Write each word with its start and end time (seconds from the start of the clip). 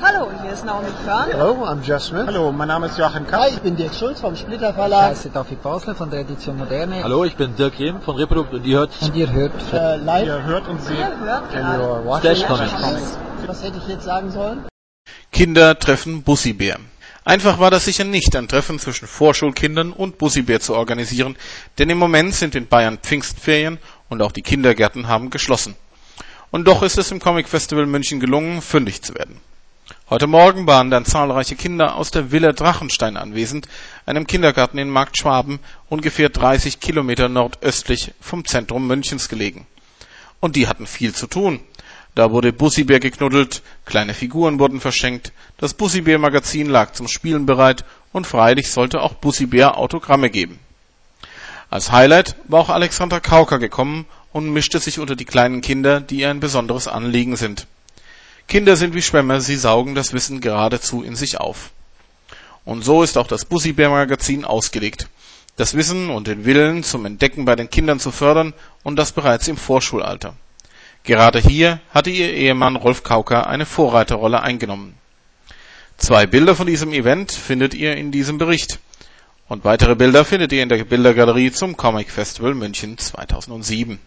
Hallo, 0.00 0.30
hier 0.42 0.52
ist 0.52 0.64
Naomi 0.64 0.88
Körn. 1.04 1.26
Hello, 1.30 1.64
I'm 1.64 1.82
Jeff 1.82 2.02
Smith. 2.02 2.24
Hallo, 2.26 2.50
mein 2.52 2.68
Name 2.68 2.86
ist 2.86 2.96
Joachim 2.98 3.26
Kapp. 3.26 3.40
Hi, 3.42 3.50
ich 3.50 3.60
bin 3.60 3.76
Dirk 3.76 3.94
Schulz 3.94 4.20
vom 4.20 4.34
Splitter 4.36 4.70
Ich 4.70 4.74
Verlag. 4.74 5.10
heiße 5.10 5.30
David 5.30 5.62
Basler 5.62 5.94
von 5.94 6.10
der 6.10 6.20
Edition 6.20 6.56
Moderne. 6.56 7.02
Hallo, 7.02 7.24
ich 7.24 7.36
bin 7.36 7.54
Dirk 7.56 7.78
Rehm 7.78 8.00
von 8.00 8.16
Reprodukt 8.16 8.54
und 8.54 8.64
ihr 8.64 8.78
hört 8.78 8.90
Und 9.02 9.14
ihr 9.16 9.30
hört 9.30 9.52
Äh, 9.72 9.96
live. 9.96 10.26
Ihr 10.26 10.42
hört 10.44 10.68
und 10.68 10.82
seht 10.82 10.96
Ihr 10.98 11.18
hört 11.20 11.42
And 11.42 11.52
gerade 11.52 12.20
Stash 12.20 12.46
Comics. 12.46 13.18
Was 13.46 13.62
hätte 13.62 13.78
ich 13.78 13.88
jetzt 13.88 14.04
sagen 14.04 14.30
sollen? 14.30 14.64
Kinder 15.30 15.78
treffen 15.78 16.22
Bussibär. 16.22 16.78
Einfach 17.24 17.58
war 17.58 17.70
das 17.70 17.84
sicher 17.84 18.04
nicht, 18.04 18.34
ein 18.34 18.48
Treffen 18.48 18.78
zwischen 18.78 19.06
Vorschulkindern 19.06 19.92
und 19.92 20.18
Bussibär 20.18 20.60
zu 20.60 20.74
organisieren, 20.74 21.36
denn 21.78 21.88
im 21.90 21.98
Moment 21.98 22.34
sind 22.34 22.54
in 22.54 22.66
Bayern 22.66 22.98
Pfingstferien 22.98 23.78
und 24.08 24.22
auch 24.22 24.32
die 24.32 24.42
Kindergärten 24.42 25.06
haben 25.06 25.30
geschlossen. 25.30 25.76
Und 26.50 26.66
doch 26.66 26.82
ist 26.82 26.98
es 26.98 27.10
im 27.12 27.20
Comic 27.20 27.48
Festival 27.48 27.86
München 27.86 28.20
gelungen, 28.20 28.60
fündig 28.60 29.02
zu 29.02 29.14
werden. 29.14 29.40
Heute 30.12 30.26
Morgen 30.26 30.66
waren 30.66 30.90
dann 30.90 31.06
zahlreiche 31.06 31.56
Kinder 31.56 31.94
aus 31.94 32.10
der 32.10 32.30
Villa 32.30 32.52
Drachenstein 32.52 33.16
anwesend, 33.16 33.66
einem 34.04 34.26
Kindergarten 34.26 34.76
in 34.76 34.90
Markt 34.90 35.16
Schwaben, 35.16 35.58
ungefähr 35.88 36.28
30 36.28 36.80
Kilometer 36.80 37.30
nordöstlich 37.30 38.12
vom 38.20 38.44
Zentrum 38.44 38.86
Münchens 38.86 39.30
gelegen. 39.30 39.66
Und 40.38 40.54
die 40.54 40.68
hatten 40.68 40.86
viel 40.86 41.14
zu 41.14 41.28
tun. 41.28 41.60
Da 42.14 42.30
wurde 42.30 42.52
Bussibär 42.52 43.00
geknuddelt, 43.00 43.62
kleine 43.86 44.12
Figuren 44.12 44.58
wurden 44.58 44.80
verschenkt, 44.80 45.32
das 45.56 45.72
Bussibär-Magazin 45.72 46.68
lag 46.68 46.92
zum 46.92 47.08
Spielen 47.08 47.46
bereit 47.46 47.86
und 48.12 48.26
freilich 48.26 48.70
sollte 48.70 49.00
auch 49.00 49.14
Bussibär 49.14 49.78
Autogramme 49.78 50.28
geben. 50.28 50.58
Als 51.70 51.90
Highlight 51.90 52.36
war 52.48 52.60
auch 52.60 52.68
Alexandra 52.68 53.20
Kauker 53.20 53.58
gekommen 53.58 54.04
und 54.34 54.52
mischte 54.52 54.78
sich 54.78 54.98
unter 54.98 55.16
die 55.16 55.24
kleinen 55.24 55.62
Kinder, 55.62 56.02
die 56.02 56.18
ihr 56.18 56.28
ein 56.28 56.40
besonderes 56.40 56.86
Anliegen 56.86 57.36
sind. 57.36 57.66
Kinder 58.52 58.76
sind 58.76 58.92
wie 58.92 59.00
Schwämme, 59.00 59.40
sie 59.40 59.56
saugen 59.56 59.94
das 59.94 60.12
Wissen 60.12 60.42
geradezu 60.42 61.02
in 61.02 61.16
sich 61.16 61.40
auf. 61.40 61.70
Und 62.66 62.84
so 62.84 63.02
ist 63.02 63.16
auch 63.16 63.26
das 63.26 63.46
Bussibär-Magazin 63.46 64.44
ausgelegt. 64.44 65.08
Das 65.56 65.72
Wissen 65.72 66.10
und 66.10 66.26
den 66.26 66.44
Willen 66.44 66.82
zum 66.82 67.06
Entdecken 67.06 67.46
bei 67.46 67.56
den 67.56 67.70
Kindern 67.70 67.98
zu 67.98 68.10
fördern 68.10 68.52
und 68.82 68.96
das 68.96 69.12
bereits 69.12 69.48
im 69.48 69.56
Vorschulalter. 69.56 70.34
Gerade 71.02 71.38
hier 71.38 71.80
hatte 71.94 72.10
ihr 72.10 72.30
Ehemann 72.30 72.76
Rolf 72.76 73.02
Kauker 73.04 73.46
eine 73.46 73.64
Vorreiterrolle 73.64 74.42
eingenommen. 74.42 74.96
Zwei 75.96 76.26
Bilder 76.26 76.54
von 76.54 76.66
diesem 76.66 76.92
Event 76.92 77.32
findet 77.32 77.72
ihr 77.72 77.96
in 77.96 78.12
diesem 78.12 78.36
Bericht. 78.36 78.80
Und 79.48 79.64
weitere 79.64 79.94
Bilder 79.94 80.26
findet 80.26 80.52
ihr 80.52 80.62
in 80.62 80.68
der 80.68 80.84
Bildergalerie 80.84 81.52
zum 81.52 81.78
Comic 81.78 82.10
Festival 82.10 82.52
München 82.52 82.98
2007. 82.98 83.98